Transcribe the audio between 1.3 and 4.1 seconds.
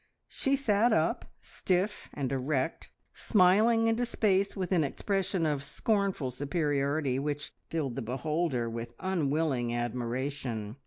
stiff and erect, smiling into